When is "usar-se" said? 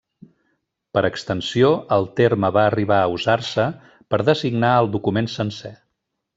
3.19-3.69